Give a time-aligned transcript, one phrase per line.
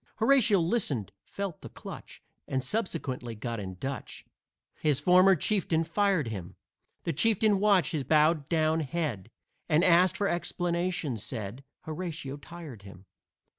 [0.15, 4.25] Horatio listened, felt the clutch, And subsequently got in Dutch,
[4.79, 6.55] His former chieftain fired him.
[7.03, 9.29] The chieftain watched his bowed down head,
[9.69, 13.05] And, asked for explanation, said Horatio tired him.